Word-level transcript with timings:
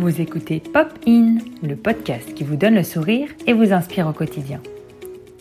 Vous 0.00 0.22
écoutez 0.22 0.60
Pop 0.60 0.88
In, 1.06 1.36
le 1.62 1.76
podcast 1.76 2.32
qui 2.32 2.42
vous 2.42 2.56
donne 2.56 2.74
le 2.74 2.82
sourire 2.82 3.28
et 3.46 3.52
vous 3.52 3.74
inspire 3.74 4.06
au 4.06 4.14
quotidien. 4.14 4.58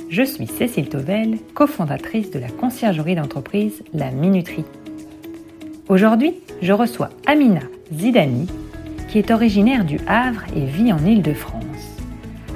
Je 0.09 0.21
suis 0.21 0.47
Cécile 0.47 0.89
Tovel, 0.89 1.37
cofondatrice 1.53 2.29
de 2.29 2.39
la 2.39 2.49
conciergerie 2.49 3.15
d'entreprise 3.15 3.81
La 3.93 4.11
Minuterie. 4.11 4.65
Aujourd'hui, 5.87 6.33
je 6.61 6.73
reçois 6.73 7.07
Amina 7.25 7.61
Zidani, 7.93 8.47
qui 9.07 9.17
est 9.17 9.31
originaire 9.31 9.85
du 9.85 9.97
Havre 10.07 10.43
et 10.53 10.65
vit 10.65 10.91
en 10.91 11.05
Île-de-France. 11.05 12.01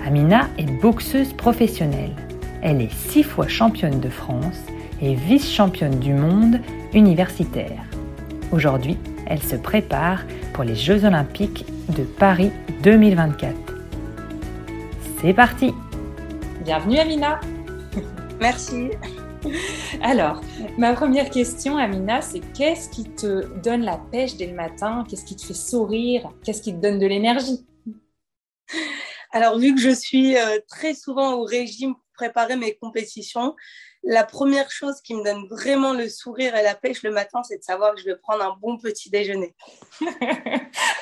Amina 0.06 0.50
est 0.58 0.82
boxeuse 0.82 1.32
professionnelle. 1.32 2.18
Elle 2.62 2.82
est 2.82 2.94
six 2.94 3.24
fois 3.24 3.48
championne 3.48 4.02
de 4.02 4.10
France 4.10 4.60
et 5.02 5.16
vice-championne 5.16 6.00
du 6.00 6.14
monde 6.14 6.60
universitaire. 6.94 7.86
Aujourd'hui, 8.52 8.98
elle 9.28 9.42
se 9.42 9.56
prépare 9.56 10.24
pour 10.54 10.64
les 10.64 10.76
Jeux 10.76 11.06
olympiques 11.06 11.66
de 11.90 12.04
Paris 12.04 12.52
2024. 12.84 13.56
C'est 15.22 15.34
parti. 15.34 15.74
Bienvenue 16.64 17.00
Amina. 17.00 17.40
Merci. 18.40 18.92
Alors, 20.02 20.42
ma 20.78 20.94
première 20.94 21.30
question, 21.30 21.78
Amina, 21.78 22.22
c'est 22.22 22.42
qu'est-ce 22.54 22.90
qui 22.90 23.04
te 23.04 23.48
donne 23.60 23.84
la 23.84 23.98
pêche 23.98 24.36
dès 24.36 24.48
le 24.48 24.54
matin? 24.54 25.06
Qu'est-ce 25.10 25.26
qui 25.26 25.36
te 25.36 25.44
fait 25.46 25.54
sourire? 25.54 26.30
Qu'est-ce 26.44 26.62
qui 26.62 26.74
te 26.74 26.80
donne 26.80 27.00
de 27.00 27.06
l'énergie? 27.06 27.66
Alors, 29.32 29.58
vu 29.58 29.74
que 29.74 29.82
je 29.82 29.90
suis 29.90 30.38
euh, 30.38 30.60
très 30.68 30.94
souvent 30.94 31.34
au 31.34 31.44
régime 31.44 31.94
pour 31.96 32.04
préparer 32.16 32.56
mes 32.56 32.76
compétitions, 32.76 33.56
la 34.04 34.26
première 34.26 34.70
chose 34.70 35.02
qui 35.02 35.16
me 35.16 35.24
donne 35.24 35.48
vraiment 35.48 35.94
le 35.94 36.10
sourire 36.10 36.56
et 36.56 36.64
la 36.64 36.76
pêche 36.76 37.04
le 37.04 37.12
matin, 37.12 37.42
c'est 37.44 37.58
de 37.58 37.64
savoir 37.64 37.96
que 37.96 38.02
je 38.02 38.06
vais 38.06 38.18
prendre 38.18 38.44
un 38.44 38.58
bon 38.62 38.78
petit 38.78 39.10
déjeuner. 39.10 39.56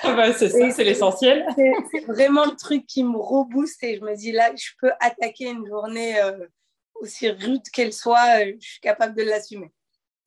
Ah 0.03 0.15
bah, 0.15 0.33
c'est 0.33 0.49
ça, 0.49 0.71
c'est 0.71 0.83
l'essentiel. 0.83 1.45
C'est 1.55 2.05
vraiment 2.05 2.45
le 2.45 2.55
truc 2.55 2.87
qui 2.87 3.03
me 3.03 3.17
rebooste 3.17 3.83
et 3.83 3.97
je 3.97 4.01
me 4.01 4.15
dis 4.15 4.31
là, 4.31 4.51
je 4.55 4.71
peux 4.79 4.89
attaquer 4.99 5.45
une 5.45 5.65
journée 5.67 6.19
euh, 6.19 6.47
aussi 6.95 7.29
rude 7.29 7.61
qu'elle 7.71 7.93
soit, 7.93 8.41
euh, 8.41 8.53
je 8.59 8.67
suis 8.67 8.79
capable 8.79 9.15
de 9.15 9.21
l'assumer. 9.21 9.71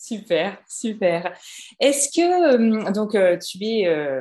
Super, 0.06 0.58
super. 0.68 1.34
Est-ce 1.80 2.10
que, 2.10 2.92
donc, 2.92 3.12
tu 3.40 3.64
es 3.64 4.20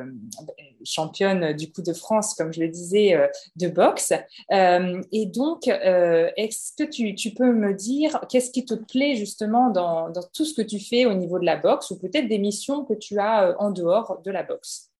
championne 0.85 1.51
du 1.51 1.73
coup 1.73 1.81
de 1.81 1.91
France, 1.91 2.35
comme 2.35 2.53
je 2.53 2.61
le 2.61 2.69
disais, 2.69 3.29
de 3.57 3.67
boxe. 3.67 4.13
et 4.49 5.25
donc, 5.25 5.67
est-ce 5.67 6.71
que 6.77 6.89
tu, 6.89 7.33
peux 7.33 7.51
me 7.51 7.73
dire 7.73 8.21
qu'est-ce 8.29 8.51
qui 8.51 8.63
te 8.63 8.75
plaît 8.75 9.15
justement 9.15 9.71
dans, 9.71 10.09
dans, 10.09 10.23
tout 10.33 10.45
ce 10.45 10.53
que 10.53 10.61
tu 10.61 10.79
fais 10.79 11.05
au 11.05 11.15
niveau 11.15 11.37
de 11.37 11.45
la 11.45 11.57
boxe 11.57 11.91
ou 11.91 11.99
peut-être 11.99 12.29
des 12.29 12.39
missions 12.39 12.85
que 12.85 12.93
tu 12.93 13.19
as 13.19 13.53
en 13.59 13.71
dehors 13.71 14.21
de 14.23 14.31
la 14.31 14.43
boxe? 14.43 14.92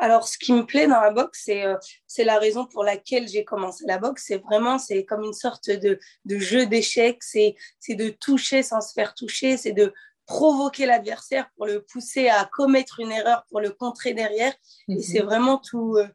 Alors, 0.00 0.26
ce 0.26 0.38
qui 0.38 0.54
me 0.54 0.64
plaît 0.64 0.86
dans 0.86 1.00
la 1.00 1.10
boxe, 1.10 1.42
c'est 1.44 1.64
c'est 2.06 2.24
la 2.24 2.38
raison 2.38 2.64
pour 2.64 2.84
laquelle 2.84 3.28
j'ai 3.28 3.44
commencé 3.44 3.84
la 3.86 3.98
boxe. 3.98 4.24
C'est 4.26 4.38
vraiment, 4.38 4.78
c'est 4.78 5.04
comme 5.04 5.22
une 5.22 5.34
sorte 5.34 5.68
de, 5.68 6.00
de 6.24 6.38
jeu 6.38 6.64
d'échecs. 6.64 7.22
C'est 7.22 7.54
de 7.90 8.08
toucher 8.08 8.62
sans 8.62 8.80
se 8.80 8.94
faire 8.94 9.14
toucher. 9.14 9.58
C'est 9.58 9.72
de 9.72 9.92
provoquer 10.24 10.86
l'adversaire 10.86 11.50
pour 11.56 11.66
le 11.66 11.82
pousser 11.82 12.28
à 12.28 12.48
commettre 12.50 13.00
une 13.00 13.12
erreur, 13.12 13.44
pour 13.50 13.60
le 13.60 13.70
contrer 13.70 14.14
derrière. 14.14 14.54
Et 14.88 14.94
mhm. 14.94 15.02
c'est 15.02 15.20
vraiment 15.20 15.58
tout, 15.58 15.96
euh, 15.96 16.08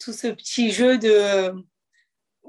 tout 0.00 0.12
ce 0.12 0.26
petit 0.26 0.72
jeu 0.72 0.98
de, 0.98 1.52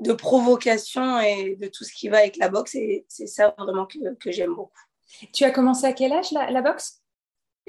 de 0.01 0.13
provocation 0.13 1.19
et 1.19 1.55
de 1.55 1.67
tout 1.67 1.83
ce 1.83 1.93
qui 1.93 2.09
va 2.09 2.17
avec 2.17 2.37
la 2.37 2.49
boxe. 2.49 2.73
Et 2.73 3.05
c'est 3.09 3.27
ça 3.27 3.53
vraiment 3.59 3.85
que, 3.85 4.15
que 4.15 4.31
j'aime 4.31 4.55
beaucoup. 4.55 4.79
Tu 5.33 5.43
as 5.43 5.51
commencé 5.51 5.85
à 5.85 5.93
quel 5.93 6.13
âge 6.13 6.31
la, 6.31 6.49
la 6.49 6.61
boxe? 6.63 6.98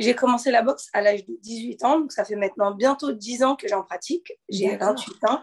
J'ai 0.01 0.15
commencé 0.15 0.51
la 0.51 0.63
boxe 0.63 0.89
à 0.93 1.01
l'âge 1.01 1.25
de 1.27 1.37
18 1.41 1.85
ans, 1.85 2.01
donc 2.01 2.13
ça 2.13 2.25
fait 2.25 2.37
maintenant 2.37 2.73
bientôt 2.73 3.13
10 3.13 3.43
ans 3.45 3.57
que 3.57 3.69
j'en 3.69 3.83
pratique. 3.83 4.33
J'ai 4.49 4.77
28 4.77 5.25
ans. 5.29 5.41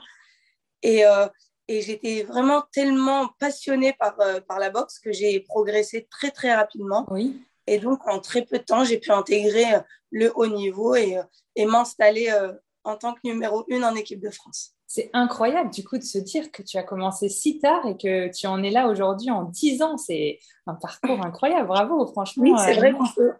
Et, 0.84 1.06
euh, 1.06 1.28
et 1.68 1.82
j'étais 1.82 2.24
vraiment 2.24 2.64
tellement 2.72 3.30
passionnée 3.40 3.94
par, 3.94 4.20
euh, 4.20 4.40
par 4.42 4.60
la 4.60 4.70
boxe 4.70 5.00
que 5.00 5.12
j'ai 5.12 5.40
progressé 5.42 6.08
très 6.10 6.32
très 6.32 6.54
rapidement. 6.54 7.06
Oui. 7.12 7.42
Et 7.68 7.80
donc, 7.80 8.08
en 8.08 8.20
très 8.20 8.44
peu 8.44 8.58
de 8.58 8.64
temps, 8.64 8.84
j'ai 8.86 8.98
pu 8.98 9.12
intégrer 9.12 9.76
euh, 9.76 9.80
le 10.12 10.32
haut 10.36 10.48
niveau 10.48 10.96
et, 10.96 11.18
et 11.56 11.66
m'installer 11.66 12.30
euh, 12.30 12.54
en 12.84 12.96
tant 12.96 13.14
que 13.14 13.20
numéro 13.26 13.66
une 13.68 13.84
en 13.84 13.96
équipe 13.96 14.22
de 14.22 14.30
France. 14.30 14.74
C'est 14.90 15.10
incroyable, 15.12 15.70
du 15.70 15.84
coup, 15.84 15.98
de 15.98 16.04
se 16.04 16.18
dire 16.18 16.50
que 16.50 16.64
tu 16.64 16.78
as 16.78 16.84
commencé 16.84 17.28
si 17.28 17.60
tard 17.60 17.86
et 17.86 17.98
que 17.98 18.34
tu 18.34 18.48
en 18.48 18.64
es 18.64 18.70
là 18.70 18.88
aujourd'hui 18.88 19.30
en 19.30 19.44
10 19.44 19.82
ans. 19.82 19.98
C'est 19.98 20.40
un 20.66 20.76
parcours 20.76 21.26
incroyable. 21.26 21.68
Bravo, 21.68 22.08
franchement. 22.08 22.44
Oui, 22.44 22.54
c'est 22.58 22.76
vrai 22.76 22.94
qu'on 22.94 23.08
peut, 23.14 23.34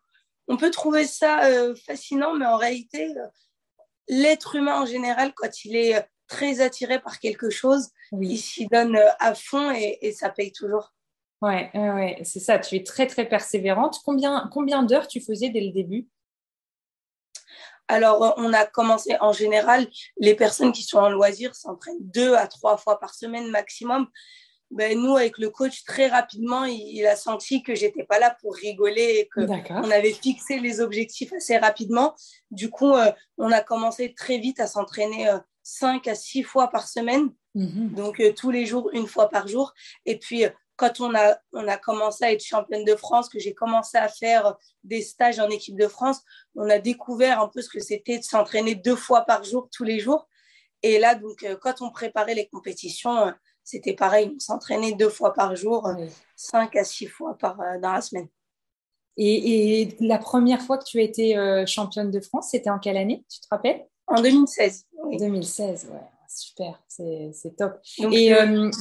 on 0.48 0.58
peut 0.58 0.72
trouver 0.72 1.06
ça 1.06 1.50
fascinant, 1.86 2.34
mais 2.36 2.46
en 2.46 2.58
réalité, 2.58 3.14
l'être 4.08 4.56
humain 4.56 4.82
en 4.82 4.86
général, 4.86 5.34
quand 5.34 5.66
il 5.66 5.76
est 5.76 6.08
très 6.28 6.62
attiré 6.62 7.00
par 7.00 7.20
quelque 7.20 7.50
chose, 7.50 7.90
il 8.12 8.38
s'y 8.38 8.68
donne 8.68 9.00
à 9.20 9.34
fond 9.36 9.72
et, 9.72 9.98
et 10.02 10.12
ça 10.12 10.30
paye 10.30 10.52
toujours. 10.52 10.94
Ouais, 11.42 11.70
ouais, 11.74 12.20
c'est 12.24 12.40
ça. 12.40 12.58
Tu 12.58 12.76
es 12.76 12.84
très, 12.84 13.06
très 13.06 13.30
persévérante. 13.30 14.00
Combien, 14.04 14.50
combien 14.52 14.84
d'heures 14.84 15.08
tu 15.08 15.22
faisais 15.22 15.50
dès 15.50 15.62
le 15.62 15.72
début? 15.72 16.08
Alors, 17.88 18.34
on 18.38 18.52
a 18.54 18.66
commencé 18.66 19.16
en 19.22 19.32
général, 19.32 19.88
les 20.18 20.36
personnes 20.36 20.74
qui 20.74 20.84
sont 20.84 20.98
en 20.98 21.10
loisir 21.10 21.56
s'entraînent 21.56 21.96
deux 22.02 22.34
à 22.36 22.48
trois 22.48 22.78
fois 22.78 23.00
par 23.00 23.14
semaine 23.14 23.50
maximum. 23.50 24.10
Ben, 24.70 25.00
nous, 25.00 25.16
avec 25.16 25.38
le 25.38 25.50
coach, 25.50 25.84
très 25.86 26.08
rapidement, 26.08 26.66
il, 26.66 27.06
a 27.06 27.16
senti 27.16 27.64
que 27.64 27.74
j'étais 27.74 28.04
pas 28.04 28.20
là 28.20 28.36
pour 28.42 28.54
rigoler 28.54 29.20
et 29.20 29.30
qu'on 29.34 29.92
avait 29.92 30.12
fixé 30.12 30.60
les 30.60 30.82
objectifs 30.82 31.32
assez 31.32 31.58
rapidement. 31.58 32.16
Du 32.52 32.70
coup, 32.70 32.94
euh, 32.94 33.12
on 33.38 33.52
a 33.52 33.62
commencé 33.62 34.14
très 34.14 34.38
vite 34.40 34.60
à 34.60 34.68
s'entraîner 34.68 35.30
euh, 35.30 35.40
cinq 35.64 36.08
à 36.08 36.16
six 36.16 36.44
fois 36.44 36.68
par 36.68 36.88
semaine. 36.88 37.30
Mhm. 37.56 37.94
Donc, 37.94 38.20
euh, 38.20 38.34
tous 38.34 38.52
les 38.52 38.66
jours, 38.66 38.90
une 38.92 39.08
fois 39.08 39.30
par 39.30 39.48
jour. 39.48 39.74
Et 40.06 40.20
puis, 40.20 40.44
quand 40.76 41.00
on 41.00 41.16
a, 41.16 41.38
on 41.54 41.68
a 41.68 41.78
commencé 41.78 42.26
à 42.26 42.32
être 42.32 42.44
championne 42.44 42.84
de 42.86 42.96
France, 42.96 43.30
que 43.30 43.40
j'ai 43.40 43.54
commencé 43.54 43.98
à 43.98 44.10
faire 44.10 44.56
des 44.84 45.02
stages 45.02 45.40
en 45.40 45.50
équipe 45.50 45.78
de 45.78 45.88
France, 45.88 46.22
on 46.56 46.70
a 46.70 46.78
découvert 46.78 47.42
un 47.42 47.48
peu 47.48 47.62
ce 47.62 47.70
que 47.70 47.80
c'était 47.80 48.20
de 48.20 48.24
s'entraîner 48.24 48.76
deux 48.76 48.96
fois 48.96 49.22
par 49.22 49.44
jour, 49.44 49.70
tous 49.72 49.86
les 49.86 50.00
jours. 50.00 50.28
Et 50.84 51.00
là, 51.00 51.16
donc, 51.16 51.44
euh, 51.44 51.58
quand 51.60 51.82
on 51.82 51.90
préparait 51.90 52.36
les 52.36 52.48
compétitions, 52.48 53.18
euh, 53.18 53.32
c'était 53.68 53.94
pareil, 53.94 54.32
on 54.34 54.40
s'entraînait 54.40 54.94
deux 54.94 55.10
fois 55.10 55.34
par 55.34 55.54
jour, 55.58 55.90
cinq 56.38 56.78
à 56.78 56.86
six 56.86 57.06
fois 57.06 57.38
par, 57.38 57.60
euh, 57.60 57.78
dans 57.82 57.92
la 57.92 58.00
semaine. 58.00 58.30
Et, 59.18 59.90
la 60.00 60.20
première 60.20 60.62
fois 60.62 60.78
que 60.78 60.86
tu 60.86 61.00
as 61.00 61.04
été 61.04 61.66
championne 61.66 62.12
de 62.12 62.22
France, 62.22 62.50
c'était 62.52 62.70
en 62.70 62.80
quelle 62.80 62.96
année 62.96 63.26
Tu 63.30 63.42
te 63.42 63.48
rappelles? 63.50 63.86
En 64.06 64.22
2016. 64.22 64.86
Oui. 65.04 65.18
2016, 65.18 65.90
ouais. 65.92 66.00
Super, 66.30 66.82
c'est 66.88 67.56
top. 67.58 67.80
et 68.00 68.34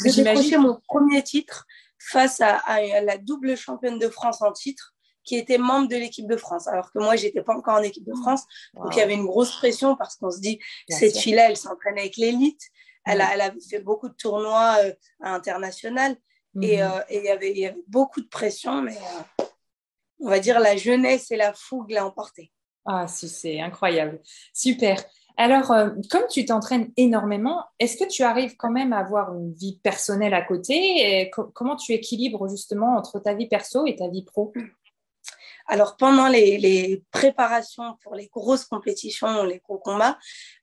j'ai 0.04 0.22
décroché 0.22 0.58
mon 0.58 0.78
premier 0.86 1.22
titre 1.22 1.66
face 1.98 2.40
à, 2.40 2.60
la 3.02 3.18
double 3.18 3.56
championne 3.56 3.98
de 3.98 4.08
France 4.08 4.40
en 4.42 4.52
titre 4.52 4.94
qui 5.24 5.34
était 5.34 5.58
membre 5.58 5.88
de 5.88 5.96
l'équipe 5.96 6.28
de 6.28 6.36
France, 6.36 6.68
alors 6.68 6.92
que 6.92 7.00
moi, 7.00 7.16
j'étais 7.16 7.42
pas 7.42 7.56
encore 7.56 7.78
en 7.78 7.82
équipe 7.82 8.04
de. 8.04 8.14
France. 8.14 8.44
Donc, 8.74 8.94
il 8.94 8.98
y 8.98 9.02
avait 9.02 9.14
une 9.14 9.26
grosse 9.26 9.50
pression 9.56 9.96
parce 9.96 10.14
qu'on 10.14 10.30
se 10.30 10.38
dit, 10.38 10.60
cette 10.88 11.16
fille-là, 11.16 11.50
elle 11.50 11.56
s'entraînait 11.56 12.02
avec 12.02 12.16
l'élite. 12.16 12.62
Elle, 13.06 13.20
a, 13.22 13.34
elle 13.34 13.40
avait 13.40 13.60
fait 13.60 13.80
beaucoup 13.80 14.08
de 14.08 14.14
tournois 14.14 14.76
euh, 14.84 14.92
internationaux. 15.20 16.16
Et, 16.60 16.78
mmh. 16.78 16.80
euh, 16.80 17.00
et 17.08 17.18
il, 17.18 17.24
y 17.24 17.28
avait, 17.28 17.50
il 17.50 17.58
y 17.58 17.66
avait 17.66 17.84
beaucoup 17.86 18.20
de 18.20 18.28
pression, 18.28 18.82
mais 18.82 18.96
euh, 18.96 19.44
on 20.20 20.30
va 20.30 20.38
dire 20.38 20.58
la 20.60 20.76
jeunesse 20.76 21.30
et 21.30 21.36
la 21.36 21.52
fougue 21.52 21.92
l'ont 21.92 22.04
emporté. 22.04 22.50
Ah, 22.86 23.06
si, 23.08 23.28
c'est 23.28 23.60
incroyable. 23.60 24.20
Super. 24.52 25.04
Alors, 25.36 25.70
euh, 25.70 25.90
comme 26.10 26.26
tu 26.30 26.46
t'entraînes 26.46 26.92
énormément, 26.96 27.64
est-ce 27.78 27.98
que 27.98 28.08
tu 28.08 28.22
arrives 28.22 28.56
quand 28.56 28.70
même 28.70 28.94
à 28.94 29.00
avoir 29.00 29.34
une 29.34 29.52
vie 29.52 29.78
personnelle 29.82 30.32
à 30.32 30.40
côté? 30.40 30.74
Et 30.74 31.30
Comment 31.30 31.76
tu 31.76 31.92
équilibres 31.92 32.48
justement 32.48 32.96
entre 32.96 33.18
ta 33.18 33.34
vie 33.34 33.48
perso 33.48 33.84
et 33.86 33.96
ta 33.96 34.08
vie 34.08 34.24
pro? 34.24 34.52
Alors, 35.68 35.96
pendant 35.96 36.28
les, 36.28 37.02
préparations 37.10 37.96
pour 38.02 38.14
les 38.14 38.28
grosses 38.28 38.64
compétitions, 38.64 39.44
les 39.44 39.58
gros 39.58 39.78
combats, 39.78 40.18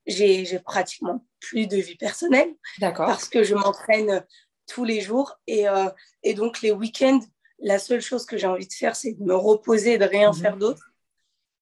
j'ai 0.06 0.60
pratiquement 0.64 1.26
plus 1.40 1.68
de 1.68 1.78
vie 1.78 1.98
personnelle. 1.98 2.54
D'accord. 2.80 3.08
Parce 3.08 3.28
que 3.28 3.44
je 3.44 3.56
m'entraîne 3.56 4.26
tous 4.68 4.86
les 4.86 5.02
jours. 5.02 5.38
Et, 5.48 5.68
euh, 5.68 5.90
et, 6.24 6.34
donc, 6.34 6.62
les 6.62 6.72
week-ends, 6.72 7.20
la 7.60 7.80
seule 7.80 8.02
chose 8.02 8.26
que 8.26 8.38
j'ai 8.38 8.48
envie 8.48 8.68
de 8.68 8.74
faire, 8.74 8.96
c'est 8.96 9.14
de 9.14 9.24
me 9.24 9.36
reposer 9.36 9.94
et 9.94 9.98
de 9.98 10.06
rien 10.06 10.32
mhm. 10.32 10.38
faire 10.38 10.58
d'autre. 10.58 10.92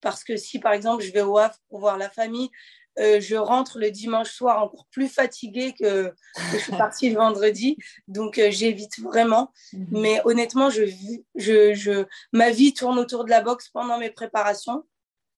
Parce 0.01 0.23
que 0.23 0.37
si, 0.37 0.59
par 0.59 0.73
exemple, 0.73 1.03
je 1.03 1.11
vais 1.11 1.21
au 1.21 1.37
Havre 1.37 1.57
pour 1.69 1.79
voir 1.79 1.97
la 1.97 2.09
famille, 2.09 2.49
euh, 2.99 3.19
je 3.21 3.35
rentre 3.35 3.79
le 3.79 3.89
dimanche 3.89 4.31
soir 4.31 4.63
encore 4.63 4.85
plus 4.91 5.07
fatiguée 5.07 5.73
que, 5.77 6.13
je 6.51 6.57
suis 6.57 6.71
partie 6.77 7.09
le 7.09 7.15
vendredi. 7.15 7.77
Donc, 8.07 8.37
euh, 8.37 8.49
j'évite 8.51 8.99
vraiment. 8.99 9.51
Mhm. 9.73 9.87
Mais 9.91 10.21
honnêtement, 10.25 10.69
je, 10.69 10.83
je, 11.35 12.05
ma 12.33 12.51
vie 12.51 12.73
tourne 12.73 12.99
autour 12.99 13.25
de 13.25 13.29
la 13.29 13.41
boxe 13.41 13.69
pendant 13.69 13.97
mes 13.97 14.09
préparations. 14.09 14.83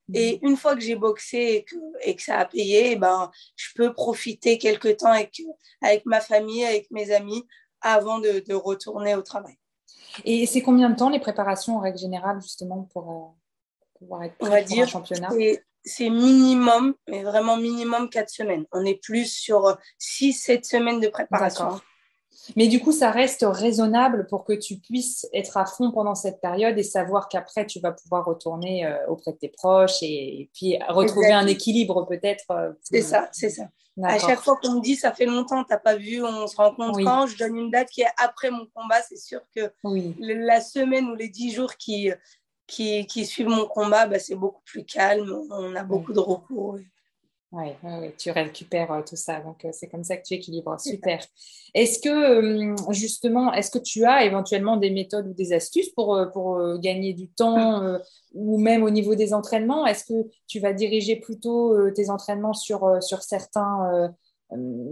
Mhm. 0.09 0.15
Et 0.15 0.39
une 0.41 0.57
fois 0.57 0.75
que 0.75 0.81
j'ai 0.81 0.95
boxé 0.95 1.38
et 1.38 1.63
que, 1.63 1.75
et 2.01 2.15
que 2.15 2.21
ça 2.21 2.39
a 2.39 2.45
payé, 2.45 2.91
eh 2.91 2.95
ben, 2.95 3.31
je 3.55 3.69
peux 3.75 3.94
profiter 3.94 4.57
quelque 4.57 4.89
temps 4.89 5.11
avec, 5.11 5.41
avec 5.81 6.05
ma 6.05 6.21
famille, 6.21 6.65
avec 6.65 6.89
mes 6.91 7.11
amis, 7.11 7.45
avant 7.81 8.19
de, 8.19 8.39
de 8.39 8.53
retourner 8.53 9.15
au 9.15 9.21
travail. 9.21 9.55
Et 10.25 10.45
c'est 10.45 10.61
combien 10.61 10.89
de 10.89 10.95
temps 10.95 11.09
les 11.09 11.19
préparations 11.19 11.77
en 11.77 11.79
règle 11.79 11.97
générale, 11.97 12.39
justement, 12.41 12.88
pour, 12.94 13.11
euh, 13.11 13.44
pouvoir 14.00 14.23
être 14.23 14.38
prêt 14.38 14.65
pour 14.65 14.79
un 14.79 14.85
championnat? 14.85 15.29
C'est 15.85 16.09
minimum, 16.09 16.94
mais 17.07 17.24
vraiment 17.24 17.57
minimum 17.57 18.09
quatre 18.09 18.30
semaines. 18.30 18.65
On 18.71 18.85
est 18.85 19.01
plus 19.01 19.25
sur 19.25 19.77
six, 19.97 20.33
sept 20.33 20.65
semaines 20.65 21.00
de 21.00 21.07
préparation. 21.07 21.80
Mais 22.56 22.68
du 22.68 22.80
coup, 22.80 22.91
ça 22.91 23.09
reste 23.09 23.45
raisonnable 23.47 24.27
pour 24.27 24.44
que 24.44 24.53
tu 24.53 24.77
puisses 24.77 25.27
être 25.33 25.56
à 25.57 25.65
fond 25.65 25.91
pendant 25.91 26.15
cette 26.15 26.41
période 26.41 26.77
et 26.77 26.83
savoir 26.83 27.30
qu'après, 27.30 27.65
tu 27.65 27.80
vas 27.80 27.91
pouvoir 27.91 28.25
retourner 28.25 28.85
euh, 28.85 28.97
auprès 29.07 29.31
de 29.31 29.38
tes 29.38 29.50
proches 29.50 30.01
et, 30.01 30.50
puis 30.53 30.77
retrouver 30.89 31.31
un 31.31 31.47
équilibre 31.47 32.06
peut-être. 32.06 32.51
Euh, 32.51 32.71
c'est 32.81 33.01
ça, 33.01 33.29
c'est 33.31 33.50
ça. 33.50 33.63
À 34.03 34.18
chaque 34.18 34.41
fois 34.41 34.57
qu'on 34.62 34.74
me 34.74 34.81
dit 34.81 34.95
ça 34.95 35.12
fait 35.12 35.27
longtemps, 35.27 35.63
t'as 35.63 35.77
pas 35.77 35.95
vu, 35.95 36.24
on 36.24 36.47
se 36.47 36.56
rencontre 36.56 37.00
quand, 37.03 37.27
je 37.27 37.38
donne 37.38 37.56
une 37.56 37.69
date 37.69 37.89
qui 37.89 38.01
est 38.01 38.12
après 38.18 38.50
mon 38.50 38.65
combat. 38.74 39.01
C'est 39.07 39.19
sûr 39.19 39.41
que 39.56 39.71
la 40.19 40.62
semaine 40.62 41.09
ou 41.09 41.15
les 41.15 41.29
dix 41.29 41.53
jours 41.53 41.75
qui, 41.75 42.12
qui, 42.68 43.06
qui 43.07 43.25
suivent 43.25 43.48
mon 43.48 43.68
combat, 43.68 44.07
bah, 44.07 44.19
c'est 44.19 44.36
beaucoup 44.36 44.62
plus 44.65 44.86
calme. 44.86 45.31
On 45.50 45.75
a 45.75 45.83
beaucoup 45.83 46.13
de 46.13 46.19
repos. 46.19 46.77
Oui, 47.54 47.68
tu 48.18 48.31
récupères 48.31 48.92
euh, 48.92 49.01
tout 49.07 49.15
ça. 49.15 49.39
Donc, 49.39 49.63
euh, 49.63 49.69
c'est 49.71 49.88
comme 49.88 50.04
ça 50.04 50.18
que 50.18 50.24
tu 50.24 50.33
équilibres. 50.33 50.80
Super. 50.80 51.24
Est-ce 51.75 52.00
que, 52.00 52.10
euh, 52.10 52.75
justement, 52.89 53.54
est-ce 53.54 53.69
que 53.69 53.77
tu 53.77 54.06
as 54.06 54.25
éventuellement 54.25 54.75
des 54.75 54.89
méthodes 54.89 55.27
ou 55.27 55.33
des 55.36 55.54
astuces 55.54 55.89
pour, 55.89 56.19
pour 56.33 56.80
gagner 56.80 57.13
du 57.13 57.30
temps 57.30 58.00
ou 58.33 58.57
même 58.57 58.81
au 58.81 58.89
niveau 58.89 59.13
des 59.13 59.36
entraînements? 59.36 59.86
Est-ce 59.86 60.04
que 60.06 60.27
tu 60.48 60.60
vas 60.60 60.74
diriger 60.74 61.15
plutôt 61.18 61.92
tes 61.92 62.10
entraînements 62.10 62.54
sur, 62.54 63.04
sur 63.04 63.21
certains, 63.21 64.12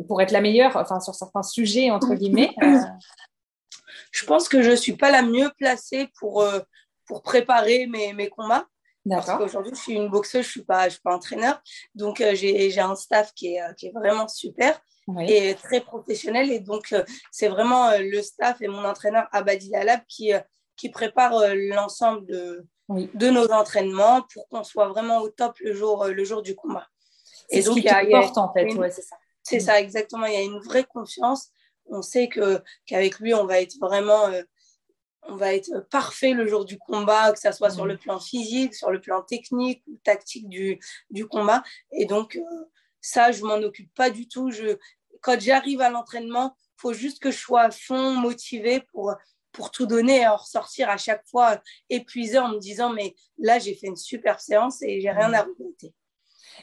pour 0.08 0.22
être 0.22 0.32
la 0.32 0.42
meilleure, 0.42 0.76
enfin, 0.76 1.00
sur 1.00 1.16
certains 1.16 1.44
sujets, 1.44 1.90
entre 1.90 2.14
guillemets? 2.14 2.54
Je 4.12 4.26
pense 4.26 4.48
que 4.48 4.62
je 4.62 4.72
ne 4.72 4.76
suis 4.76 4.96
pas 4.96 5.10
la 5.10 5.24
mieux 5.24 5.50
placée 5.58 6.10
pour, 6.20 6.46
pour 7.12 7.24
préparer 7.24 7.88
mes, 7.88 8.14
mes 8.14 8.30
combats. 8.30 8.66
Parce 9.10 9.30
qu'aujourd'hui, 9.32 9.74
je 9.76 9.82
suis 9.82 9.94
une 9.96 10.08
boxeuse, 10.08 10.44
je 10.44 10.48
ne 10.48 10.52
suis, 10.52 10.64
pas, 10.64 10.86
je 10.86 10.94
suis 10.94 11.02
pas 11.02 11.14
entraîneur. 11.14 11.62
Donc, 11.94 12.22
euh, 12.22 12.36
j'ai 12.36 12.80
un 12.80 12.96
staff 12.96 13.34
qui 13.34 13.56
est, 13.56 13.62
euh, 13.62 13.74
qui 13.74 13.88
est 13.88 13.92
vraiment 13.92 14.30
super 14.30 14.80
et 15.28 15.54
très 15.56 15.82
professionnel. 15.82 16.50
Et 16.50 16.62
donc, 16.62 16.94
euh, 16.94 17.04
c'est 17.30 17.50
vraiment 17.50 17.92
le 18.00 18.22
staff 18.22 18.62
et 18.62 18.70
mon 18.70 18.86
entraîneur 18.86 19.28
Abadi 19.34 19.70
Lalab 19.72 20.00
qui, 20.08 20.32
qui 20.78 20.88
prépare 20.90 21.34
l'ensemble 21.54 22.26
de, 22.28 22.66
de 22.90 23.30
nos 23.30 23.52
entraînements 23.52 24.22
pour 24.34 24.48
qu'on 24.48 24.64
soit 24.64 24.88
vraiment 24.88 25.18
au 25.18 25.28
top 25.28 25.58
le 25.60 25.74
jour, 25.74 26.06
le 26.06 26.24
jour 26.24 26.42
du 26.42 26.56
combat. 26.56 26.88
Et 27.50 27.62
donc, 27.62 27.76
il 27.76 27.84
y 27.84 27.90
a, 27.90 28.06
porte, 28.06 28.38
en 28.38 28.54
fait. 28.54 28.74
Ouais, 28.76 28.90
c'est 28.90 29.02
ça. 29.02 29.18
C'est 29.44 29.60
ça, 29.60 29.82
exactement. 29.82 30.28
Il 30.28 30.34
y 30.34 30.38
a 30.38 30.44
une 30.44 30.60
vraie 30.60 30.86
confiance. 30.86 31.50
On 31.88 32.02
sait 32.02 32.30
qu'avec 32.30 33.20
lui, 33.20 33.34
on 33.34 33.46
va 33.46 33.60
être 33.60 33.76
vraiment 33.82 34.30
on 35.24 35.36
va 35.36 35.54
être 35.54 35.88
parfait 35.90 36.34
le 36.34 36.48
jour 36.48 36.66
du 36.66 36.78
combat, 36.78 37.32
que 37.32 37.40
ce 37.40 37.52
soit 37.52 37.70
sur 37.70 37.86
le 37.86 37.98
plan 37.98 38.20
physique, 38.20 38.74
sur 38.74 38.92
le 38.92 39.00
plan 39.00 39.22
technique 39.22 39.84
ou 39.88 39.98
tactique 40.04 40.50
du, 40.50 40.80
du 41.10 41.28
combat. 41.28 41.64
Et 41.92 42.06
donc, 42.06 42.36
euh, 42.36 42.66
ça, 43.02 43.32
je 43.32 43.44
m'en 43.44 43.56
occupe 43.56 43.94
pas 43.94 44.10
du 44.10 44.28
tout. 44.28 44.52
Je, 44.52 44.78
quand 45.22 45.40
j'arrive 45.40 45.82
à 45.82 45.90
l'entraînement, 45.90 46.56
il 46.58 46.82
faut 46.82 46.94
juste 46.94 47.20
que 47.20 47.32
je 47.32 47.38
sois 47.38 47.62
à 47.62 47.72
fond, 47.72 48.14
motivée 48.16 48.82
pour, 48.92 49.14
pour 49.52 49.72
tout 49.72 49.86
donner 49.86 50.22
et 50.22 50.28
en 50.28 50.38
ressortir 50.38 50.90
à 50.90 50.98
chaque 50.98 51.26
fois 51.28 51.62
épuisée 51.90 52.40
en 52.40 52.50
me 52.50 52.60
disant, 52.60 52.92
mais 52.92 53.16
là, 53.38 53.60
j'ai 53.60 53.76
fait 53.76 53.88
une 53.88 53.96
super 53.96 54.40
séance 54.40 54.82
et 54.82 55.02
j'ai 55.02 55.12
rien 55.12 55.32
à 55.34 55.44
regretter. 55.44 55.94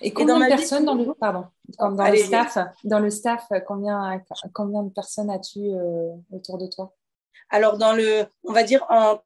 Et 0.00 0.12
combien 0.12 0.38
de 0.38 0.46
personnes 0.46 0.84
dans 0.84 0.94
le 0.94 1.12
pardon 1.14 1.46
dans 1.78 2.10
le 2.10 2.16
staff 2.16 2.58
dans 2.84 3.00
le 3.00 3.10
staff 3.10 3.48
combien 3.66 4.22
combien 4.52 4.82
de 4.82 4.90
personnes 4.90 5.30
as-tu 5.30 5.60
euh, 5.60 6.12
autour 6.30 6.58
de 6.58 6.66
toi? 6.66 6.94
Alors, 7.50 7.78
dans 7.78 7.92
le, 7.92 8.26
on 8.44 8.52
va 8.52 8.62
dire 8.62 8.84
en, 8.90 9.20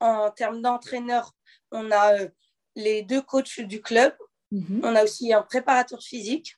en 0.00 0.30
termes 0.30 0.62
d'entraîneur, 0.62 1.32
on 1.72 1.90
a 1.90 2.20
euh, 2.20 2.28
les 2.74 3.02
deux 3.02 3.22
coachs 3.22 3.60
du 3.60 3.80
club. 3.80 4.14
Mhm. 4.52 4.80
On 4.84 4.94
a 4.94 5.04
aussi 5.04 5.32
un 5.32 5.42
préparateur 5.42 6.02
physique. 6.02 6.56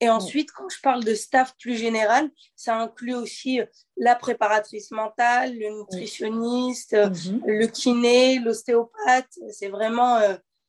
Et 0.00 0.10
ensuite, 0.10 0.52
quand 0.52 0.68
je 0.68 0.78
parle 0.82 1.04
de 1.04 1.14
staff 1.14 1.54
plus 1.58 1.74
général, 1.74 2.30
ça 2.54 2.78
inclut 2.78 3.14
aussi 3.14 3.60
euh, 3.60 3.66
la 3.96 4.14
préparatrice 4.14 4.90
mentale, 4.90 5.56
le 5.56 5.70
nutritionniste, 5.70 6.94
euh, 6.94 7.08
mhm. 7.08 7.42
le 7.46 7.66
kiné, 7.66 8.38
l'ostéopathe. 8.38 9.38
C'est 9.50 9.68
vraiment, 9.68 10.20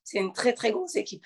c'est 0.04 0.20
une 0.20 0.34
très, 0.34 0.54
très 0.54 0.72
grosse 0.72 0.96
équipe. 0.96 1.26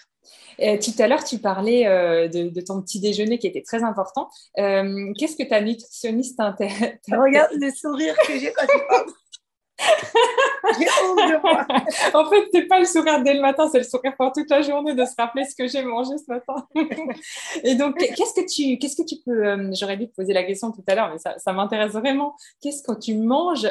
Euh, 0.61 0.77
tout 0.77 1.01
à 1.01 1.07
l'heure, 1.07 1.23
tu 1.23 1.39
parlais 1.39 1.87
euh, 1.87 2.27
de, 2.27 2.61
ton 2.61 2.81
petit 2.81 2.99
déjeuner 2.99 3.39
qui 3.39 3.47
était 3.47 3.61
très 3.61 3.83
important. 3.83 4.29
Euh, 4.59 5.11
qu'est-ce 5.17 5.35
que 5.35 5.47
ta 5.47 5.61
nutritionniste 5.61 6.37
t'intéresse 6.37 6.99
Regarde 7.09 7.51
le 7.53 7.71
sourire 7.71 8.15
que 8.27 8.37
j'ai 8.37 8.51
quand 8.53 8.67
tu 8.67 8.79
parles. 8.87 9.11
j'ai 10.79 10.85
honte 11.03 11.17
de 11.17 11.41
moi. 11.41 11.65
en 12.13 12.29
fait, 12.29 12.47
c'est 12.53 12.67
pas 12.67 12.77
le 12.77 12.85
sourire 12.85 13.23
dès 13.23 13.33
le 13.33 13.41
matin, 13.41 13.67
c'est 13.71 13.79
le 13.79 13.83
sourire 13.83 14.13
pour 14.15 14.31
toute 14.31 14.47
la 14.51 14.61
journée 14.61 14.93
de 14.93 15.03
se 15.05 15.13
rappeler 15.17 15.43
ce 15.43 15.55
que 15.55 15.67
j'ai 15.67 15.81
mangé 15.81 16.11
ce 16.19 16.31
matin. 16.31 16.67
Et 17.63 17.73
donc, 17.73 17.97
qu'est-ce 17.97 18.39
que 18.39 18.45
tu, 18.47 18.77
qu'est-ce 18.77 18.95
que 18.95 19.07
tu 19.07 19.15
peux 19.25 19.73
J'aurais 19.73 19.97
dû 19.97 20.07
te 20.07 20.13
poser 20.13 20.33
la 20.33 20.43
question 20.43 20.71
tout 20.71 20.83
à 20.87 20.93
l'heure, 20.93 21.09
mais 21.11 21.17
ça, 21.17 21.33
ça 21.39 21.51
m'intéresse 21.51 21.93
vraiment. 21.93 22.35
Qu'est-ce 22.61 22.83
que 22.83 22.99
tu 22.99 23.15
manges 23.15 23.65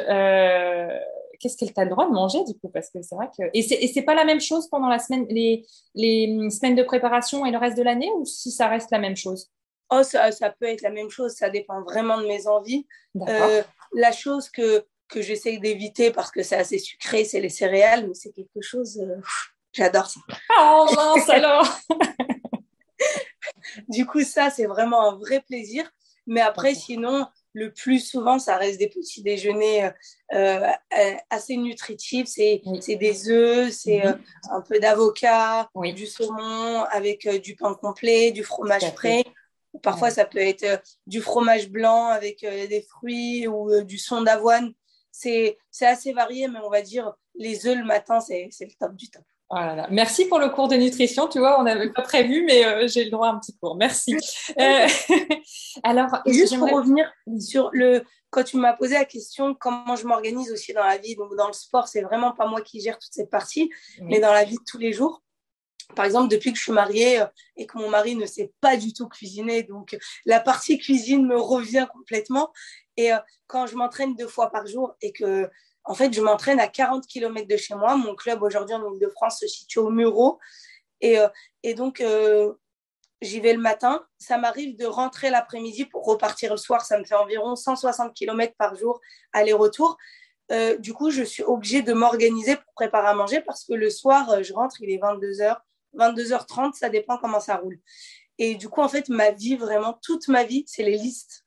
qu'est-ce 1.41 1.57
qu'elle 1.57 1.73
t'a 1.73 1.83
le 1.83 1.89
droit 1.89 2.07
de 2.07 2.13
manger 2.13 2.43
du 2.45 2.53
coup 2.53 2.69
Parce 2.69 2.89
que 2.89 3.01
c'est 3.01 3.15
vrai 3.15 3.27
que. 3.37 3.43
Et 3.53 3.61
c'est, 3.61 3.85
c'est 3.87 4.03
pas 4.03 4.15
la 4.15 4.25
même 4.25 4.39
chose 4.39 4.69
pendant 4.69 4.87
la 4.87 4.99
semaine, 4.99 5.25
les, 5.29 5.65
les 5.95 6.49
semaines 6.49 6.75
de 6.75 6.83
préparation 6.83 7.45
et 7.45 7.51
le 7.51 7.57
reste 7.57 7.77
de 7.77 7.83
l'année 7.83 8.11
ou 8.15 8.25
si 8.25 8.51
ça 8.51 8.67
reste 8.67 8.91
la 8.91 8.99
même 8.99 9.17
chose? 9.17 9.49
Oh, 9.89 10.03
ça, 10.03 10.31
ça, 10.31 10.49
peut 10.49 10.67
être 10.67 10.81
la 10.81 10.89
même 10.89 11.09
chose, 11.09 11.33
ça 11.33 11.49
dépend 11.49 11.81
vraiment 11.81 12.21
de 12.21 12.25
mes 12.25 12.47
envies. 12.47 12.87
Euh, 13.27 13.61
la 13.93 14.11
chose 14.13 14.49
que, 14.49 14.85
que 15.09 15.21
j'essaye 15.21 15.59
d'éviter 15.59 16.11
parce 16.11 16.31
que 16.31 16.43
c'est 16.43 16.55
assez 16.55 16.79
sucré, 16.79 17.25
c'est 17.25 17.41
les 17.41 17.49
céréales, 17.49 18.07
mais 18.07 18.13
c'est 18.13 18.31
quelque 18.31 18.61
chose. 18.61 18.97
Euh, 19.01 19.19
j'adore 19.73 20.07
ça. 20.07 20.21
Oh 20.59 20.85
mince 20.95 21.29
alors 21.29 21.67
Du 23.89 24.05
coup, 24.05 24.23
ça, 24.23 24.49
c'est 24.49 24.65
vraiment 24.65 25.09
un 25.09 25.17
vrai 25.17 25.41
plaisir. 25.41 25.89
Mais 26.27 26.41
après, 26.41 26.75
sinon, 26.75 27.27
le 27.53 27.71
plus 27.71 27.99
souvent, 27.99 28.39
ça 28.39 28.57
reste 28.57 28.79
des 28.79 28.87
petits 28.87 29.21
déjeuners 29.21 29.91
euh, 30.33 30.67
euh, 30.97 31.13
assez 31.29 31.57
nutritifs. 31.57 32.27
C'est 32.27 32.61
des 32.87 33.29
œufs, 33.29 33.71
c'est 33.71 34.05
euh, 34.05 34.13
un 34.51 34.61
peu 34.61 34.79
d'avocat, 34.79 35.69
du 35.75 36.07
saumon 36.07 36.83
avec 36.91 37.27
du 37.41 37.55
pain 37.55 37.73
complet, 37.73 38.31
du 38.31 38.43
fromage 38.43 38.89
frais. 38.93 39.23
Parfois, 39.83 40.11
ça 40.11 40.25
peut 40.25 40.39
être 40.39 40.81
du 41.07 41.21
fromage 41.21 41.69
blanc 41.69 42.07
avec 42.07 42.41
des 42.41 42.85
fruits 42.89 43.47
ou 43.47 43.83
du 43.83 43.97
son 43.97 44.21
d'avoine. 44.21 44.73
C'est 45.11 45.57
assez 45.81 46.13
varié, 46.13 46.47
mais 46.47 46.59
on 46.63 46.69
va 46.69 46.81
dire 46.81 47.13
les 47.35 47.67
œufs 47.67 47.77
le 47.77 47.85
matin, 47.85 48.19
c'est 48.19 48.49
le 48.59 48.77
top 48.79 48.95
du 48.95 49.09
top. 49.09 49.23
Merci 49.89 50.25
pour 50.25 50.39
le 50.39 50.49
cours 50.49 50.67
de 50.67 50.75
nutrition. 50.75 51.27
Tu 51.27 51.39
vois, 51.39 51.59
on 51.59 51.63
n'avait 51.63 51.91
pas 51.91 52.01
prévu, 52.01 52.43
mais 52.45 52.65
euh, 52.65 52.87
j'ai 52.87 53.03
le 53.03 53.11
droit 53.11 53.27
à 53.27 53.31
un 53.31 53.39
petit 53.39 53.57
cours. 53.57 53.75
Merci. 53.75 54.15
Euh, 54.57 54.87
alors, 55.83 56.21
juste 56.25 56.57
pour 56.57 56.69
revenir 56.69 57.11
sur 57.39 57.69
le, 57.73 58.03
quand 58.29 58.43
tu 58.43 58.57
m'as 58.57 58.73
posé 58.73 58.93
la 58.93 59.05
question 59.05 59.53
comment 59.53 59.95
je 59.95 60.07
m'organise 60.07 60.51
aussi 60.51 60.73
dans 60.73 60.83
la 60.83 60.97
vie, 60.97 61.15
donc 61.15 61.35
dans 61.35 61.47
le 61.47 61.53
sport, 61.53 61.87
c'est 61.87 62.01
vraiment 62.01 62.31
pas 62.31 62.47
moi 62.47 62.61
qui 62.61 62.79
gère 62.79 62.97
toute 62.97 63.13
cette 63.13 63.29
partie, 63.29 63.69
mais 64.01 64.19
dans 64.19 64.33
la 64.33 64.45
vie 64.45 64.55
de 64.55 64.63
tous 64.65 64.77
les 64.77 64.93
jours. 64.93 65.21
Par 65.95 66.05
exemple, 66.05 66.29
depuis 66.29 66.53
que 66.53 66.57
je 66.57 66.63
suis 66.63 66.71
mariée 66.71 67.19
euh, 67.19 67.25
et 67.57 67.65
que 67.65 67.77
mon 67.77 67.89
mari 67.89 68.15
ne 68.15 68.25
sait 68.25 68.53
pas 68.61 68.77
du 68.77 68.93
tout 68.93 69.09
cuisiner, 69.09 69.63
donc 69.63 69.97
la 70.25 70.39
partie 70.39 70.77
cuisine 70.77 71.27
me 71.27 71.37
revient 71.37 71.87
complètement. 71.91 72.53
Et 72.95 73.09
quand 73.47 73.67
je 73.67 73.75
m'entraîne 73.75 74.15
deux 74.15 74.27
fois 74.27 74.51
par 74.51 74.67
jour 74.67 74.95
et 75.01 75.11
que 75.11 75.49
en 75.83 75.93
fait, 75.93 76.13
je 76.13 76.21
m'entraîne 76.21 76.59
à 76.59 76.67
40 76.67 77.07
km 77.07 77.47
de 77.47 77.57
chez 77.57 77.75
moi. 77.75 77.95
Mon 77.95 78.15
club 78.15 78.43
aujourd'hui 78.43 78.75
en 78.75 78.93
Ile-de-France 78.93 79.39
se 79.39 79.47
situe 79.47 79.79
au 79.79 79.89
Muro. 79.89 80.39
Et, 81.01 81.17
euh, 81.17 81.27
et 81.63 81.73
donc, 81.73 82.01
euh, 82.01 82.53
j'y 83.21 83.39
vais 83.39 83.53
le 83.53 83.59
matin. 83.59 84.05
Ça 84.19 84.37
m'arrive 84.37 84.77
de 84.77 84.85
rentrer 84.85 85.29
l'après-midi 85.29 85.85
pour 85.85 86.05
repartir 86.05 86.51
le 86.51 86.57
soir. 86.57 86.85
Ça 86.85 86.99
me 86.99 87.03
fait 87.03 87.15
environ 87.15 87.55
160 87.55 88.13
km 88.13 88.53
par 88.57 88.75
jour 88.75 89.01
aller-retour. 89.33 89.97
Euh, 90.51 90.77
du 90.77 90.93
coup, 90.93 91.09
je 91.09 91.23
suis 91.23 91.43
obligée 91.43 91.81
de 91.81 91.93
m'organiser 91.93 92.57
pour 92.57 92.73
préparer 92.73 93.07
à 93.07 93.13
manger 93.13 93.41
parce 93.41 93.63
que 93.63 93.73
le 93.73 93.89
soir, 93.89 94.43
je 94.43 94.53
rentre, 94.53 94.81
il 94.81 94.89
est 94.91 94.97
22h, 94.97 95.57
22h30, 95.97 96.73
ça 96.73 96.89
dépend 96.89 97.17
comment 97.17 97.39
ça 97.39 97.55
roule. 97.55 97.79
Et 98.37 98.55
du 98.55 98.69
coup, 98.69 98.81
en 98.81 98.89
fait, 98.89 99.07
ma 99.09 99.31
vie, 99.31 99.55
vraiment, 99.55 99.97
toute 100.01 100.27
ma 100.27 100.43
vie, 100.43 100.63
c'est 100.67 100.83
les 100.83 100.97
listes. 100.97 101.45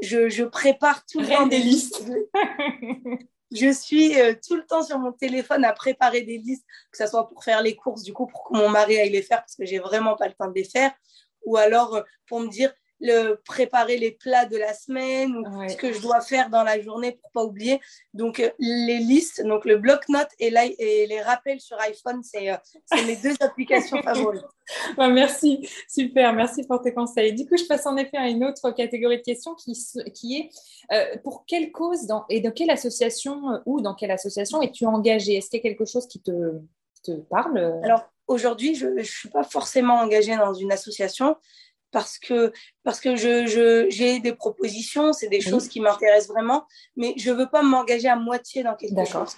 Je, 0.00 0.28
je 0.28 0.44
prépare 0.44 1.06
tout 1.06 1.20
le 1.20 1.28
temps 1.28 1.46
des 1.46 1.58
listes. 1.58 2.04
je 3.54 3.72
suis 3.72 4.20
euh, 4.20 4.34
tout 4.46 4.56
le 4.56 4.66
temps 4.66 4.82
sur 4.82 4.98
mon 4.98 5.12
téléphone 5.12 5.64
à 5.64 5.72
préparer 5.72 6.22
des 6.22 6.38
listes, 6.38 6.66
que 6.90 6.98
ce 6.98 7.06
soit 7.06 7.28
pour 7.28 7.44
faire 7.44 7.62
les 7.62 7.76
courses, 7.76 8.02
du 8.02 8.12
coup, 8.12 8.26
pour 8.26 8.44
que 8.44 8.56
mon 8.56 8.68
mari 8.68 8.98
aille 8.98 9.10
les 9.10 9.22
faire, 9.22 9.38
parce 9.38 9.54
que 9.54 9.64
j'ai 9.64 9.78
vraiment 9.78 10.16
pas 10.16 10.26
le 10.26 10.34
temps 10.34 10.48
de 10.48 10.54
les 10.54 10.64
faire, 10.64 10.92
ou 11.44 11.56
alors 11.56 11.94
euh, 11.94 12.02
pour 12.26 12.40
me 12.40 12.48
dire, 12.48 12.72
le, 13.04 13.38
préparer 13.44 13.98
les 13.98 14.12
plats 14.12 14.46
de 14.46 14.56
la 14.56 14.72
semaine 14.72 15.36
ou 15.36 15.68
ce 15.68 15.76
que 15.76 15.92
je 15.92 16.00
dois 16.00 16.22
faire 16.22 16.48
dans 16.48 16.62
la 16.62 16.80
journée 16.80 17.12
pour 17.12 17.30
pas 17.32 17.44
oublier. 17.44 17.80
Donc 18.14 18.40
euh, 18.40 18.50
les 18.58 18.98
listes, 18.98 19.44
donc 19.44 19.66
le 19.66 19.76
bloc-notes 19.76 20.30
et, 20.38 20.52
et, 20.78 21.06
les 21.06 21.20
rappels 21.20 21.60
sur 21.60 21.78
iPhone, 21.80 22.22
c'est 22.22 22.50
euh, 22.50 22.56
mes 23.06 23.16
deux 23.16 23.34
applications 23.40 24.02
favorites. 24.02 24.42
Bah, 24.96 25.08
merci, 25.08 25.68
super, 25.90 26.32
merci 26.32 26.62
pour 26.66 26.80
tes 26.80 26.94
conseils. 26.94 27.34
Du 27.34 27.46
coup, 27.46 27.54
je 27.58 27.64
passe 27.64 27.84
en 27.84 27.98
effet 27.98 28.16
à 28.16 28.28
une 28.28 28.42
autre 28.46 28.70
catégorie 28.70 29.18
de 29.18 29.22
questions 29.22 29.54
qui, 29.54 29.78
qui 30.14 30.38
est 30.38 30.48
euh, 30.90 31.18
pour 31.22 31.44
quelle 31.46 31.70
cause 31.70 32.06
dans, 32.06 32.24
et 32.30 32.40
dans 32.40 32.50
quelle 32.50 32.70
association 32.70 33.60
ou 33.66 33.82
dans 33.82 33.94
quelle 33.94 34.10
association 34.10 34.62
es-tu 34.62 34.86
engagée? 34.86 35.34
Est-ce 35.34 35.50
qu'il 35.50 35.58
y 35.58 35.60
a 35.60 35.68
quelque 35.68 35.84
chose 35.84 36.06
qui 36.06 36.22
te, 36.22 36.32
te 37.04 37.12
parle? 37.12 37.78
Alors, 37.82 38.04
aujourd'hui, 38.26 38.74
je 38.74 38.86
ne 38.86 39.02
suis 39.02 39.28
pas 39.28 39.44
forcément 39.44 39.96
engagée 39.96 40.34
dans 40.34 40.54
une 40.54 40.72
association 40.72 41.36
parce 41.94 42.18
que, 42.18 42.52
parce 42.82 43.00
que 43.00 43.14
j'ai 43.14 43.46
je, 43.46 44.20
des 44.20 44.34
propositions, 44.34 45.12
c'est 45.12 45.28
des 45.28 45.40
choses 45.40 45.68
qui 45.68 45.78
m'intéressent 45.80 46.34
vraiment, 46.34 46.66
mais 46.96 47.14
je 47.16 47.30
ne 47.30 47.36
veux 47.36 47.48
pas 47.48 47.62
m'engager 47.62 48.08
à 48.08 48.16
moitié 48.16 48.64
dans 48.64 48.74
quelque 48.74 49.04
chose. 49.04 49.36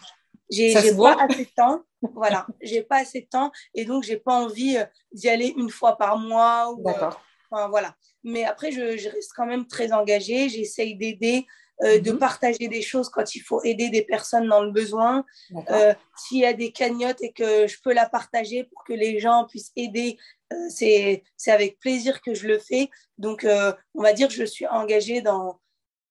J'ai 0.50 0.72
pas 0.72 1.16
assez 1.22 1.44
de 1.44 1.50
temps, 1.54 1.82
voilà, 2.14 2.46
j'ai 2.62 2.82
pas 2.82 3.00
assez 3.00 3.20
de 3.20 3.26
temps 3.26 3.52
et 3.74 3.84
donc 3.84 4.04
j'ai 4.04 4.16
pas 4.16 4.32
envie 4.32 4.78
euh, 4.78 4.86
d'y 5.12 5.28
aller 5.28 5.52
une 5.58 5.68
fois 5.68 5.98
par 5.98 6.16
mois. 6.16 6.72
Euh, 6.72 6.82
D'accord. 6.82 7.20
enfin, 7.50 7.68
voilà. 7.68 7.94
Mais 8.24 8.44
après, 8.44 8.72
je, 8.72 8.96
je, 8.96 9.08
reste 9.10 9.32
quand 9.36 9.46
même 9.46 9.66
très 9.66 9.92
engagée, 9.92 10.48
j'essaye 10.48 10.96
d'aider 10.96 11.46
euh, 11.82 12.00
de 12.00 12.12
mhm. 12.12 12.18
partager 12.18 12.68
des 12.68 12.80
choses 12.80 13.10
quand 13.10 13.34
il 13.34 13.40
faut 13.40 13.62
aider 13.62 13.90
des 13.90 14.00
personnes 14.02 14.48
dans 14.48 14.62
le 14.62 14.70
besoin. 14.70 15.24
Euh, 15.70 15.92
S'il 16.16 16.38
y 16.38 16.46
a 16.46 16.54
des 16.54 16.72
cagnottes 16.72 17.22
et 17.22 17.32
que 17.32 17.66
je 17.66 17.76
peux 17.82 17.92
la 17.92 18.08
partager 18.08 18.64
pour 18.64 18.82
que 18.84 18.94
les 18.94 19.20
gens 19.20 19.44
puissent 19.46 19.72
aider, 19.76 20.16
euh, 20.52 20.56
c'est 20.70 21.22
avec 21.48 21.78
plaisir 21.78 22.22
que 22.22 22.32
je 22.32 22.46
le 22.46 22.58
fais. 22.58 22.88
Donc, 23.18 23.44
euh, 23.44 23.72
on 23.94 24.02
va 24.02 24.14
dire 24.14 24.28
que 24.28 24.34
je 24.34 24.44
suis 24.44 24.66
engagée 24.66 25.20
dans 25.20 25.60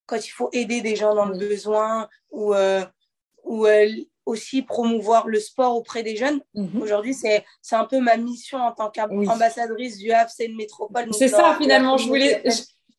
quand 0.05 0.23
il 0.23 0.29
faut 0.29 0.49
aider 0.53 0.81
des 0.81 0.95
gens 0.95 1.15
dans 1.15 1.25
le 1.25 1.35
besoin 1.35 2.07
ou, 2.29 2.53
ou 3.43 3.67
aussi 4.27 4.61
promouvoir 4.61 5.27
le 5.27 5.39
sport 5.39 5.75
auprès 5.75 6.03
des 6.03 6.15
jeunes. 6.15 6.41
Mhm. 6.53 6.79
Aujourd'hui, 6.79 7.15
c'est 7.15 7.43
un 7.71 7.85
peu 7.85 7.99
ma 7.99 8.17
mission 8.17 8.59
en 8.59 8.71
tant 8.71 8.91
qu'ambassadrice 8.91 9.97
du 9.97 10.11
Havre 10.11 10.29
Métropole. 10.55 11.11
C'est 11.11 11.27
ça, 11.27 11.57
finalement. 11.59 11.97
Je 11.97 12.07
voulais, 12.07 12.43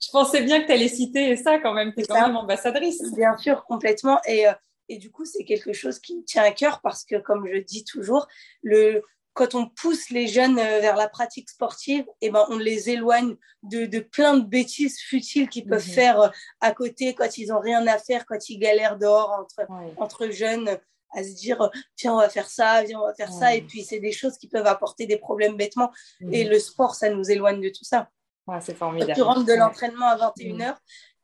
je 0.00 0.11
pensais 0.11 0.43
bien 0.43 0.61
que 0.61 0.67
tu 0.67 0.73
allais 0.73 0.88
citer 0.88 1.37
ça 1.37 1.59
quand 1.59 1.73
même. 1.73 1.93
Tu 1.95 2.00
es 2.00 2.05
quand 2.05 2.21
même 2.21 2.37
ambassadrice. 2.37 3.03
Bien 3.15 3.37
sûr, 3.37 3.65
complètement. 3.65 4.21
Et, 4.26 4.47
euh, 4.47 4.53
et 4.88 4.99
du 4.99 5.11
coup, 5.11 5.25
c'est 5.25 5.45
quelque 5.45 5.73
chose 5.73 5.99
qui 5.99 6.17
me 6.17 6.23
tient 6.23 6.43
à 6.43 6.50
cœur 6.50 6.81
parce 6.83 7.05
que, 7.05 7.17
comme 7.17 7.49
je 7.53 7.59
dis 7.59 7.85
toujours, 7.85 8.26
le, 8.62 9.03
quand 9.33 9.55
on 9.55 9.69
pousse 9.69 10.11
les 10.11 10.26
jeunes 10.26 10.59
euh, 10.59 10.81
vers 10.81 10.97
la 10.97 11.09
pratique 11.09 11.49
sportive, 11.49 12.05
eh 12.21 12.31
ben, 12.31 12.45
on 12.49 12.59
les 12.59 12.91
éloigne 12.91 13.37
de, 13.62 13.87
de 13.87 14.00
plein 14.00 14.37
de 14.37 14.45
bêtises 14.45 14.99
futiles 15.00 15.49
qu'ils 15.49 15.67
peuvent 15.67 15.87
mhm. 15.87 15.95
faire 15.95 16.21
euh, 16.21 16.29
à 16.61 16.73
côté 16.73 17.15
quand 17.15 17.38
ils 17.38 17.49
n'ont 17.49 17.61
rien 17.61 17.87
à 17.87 17.99
faire, 17.99 18.26
quand 18.26 18.49
ils 18.49 18.59
galèrent 18.59 18.99
dehors 18.99 19.31
entre, 19.31 19.67
entre 19.99 20.31
jeunes 20.31 20.79
à 21.15 21.23
se 21.23 21.35
dire 21.35 21.71
tiens 21.95 22.15
on 22.15 22.19
va 22.19 22.29
faire 22.29 22.49
ça 22.49 22.83
viens 22.83 22.99
on 22.99 23.07
va 23.07 23.15
faire 23.15 23.33
ça 23.33 23.55
et 23.55 23.62
puis 23.62 23.85
c'est 23.85 24.00
des 24.00 24.11
choses 24.11 24.37
qui 24.37 24.49
peuvent 24.49 24.67
apporter 24.67 25.07
des 25.07 25.17
problèmes 25.17 25.57
bêtement 25.57 25.93
et 26.33 26.45
mhm. 26.45 26.50
le 26.50 26.59
sport 26.59 26.97
ça 26.97 27.09
nous 27.11 27.31
éloigne 27.31 27.61
de 27.61 27.69
tout 27.69 27.85
ça 27.85 28.11
c'est 28.61 28.75
formidable. 28.75 29.15
tu 29.15 29.23
rentres 29.23 29.45
de 29.45 29.55
l'entraînement 29.55 30.07
à 30.07 30.17
21h, 30.17 30.55
mm. 30.55 30.75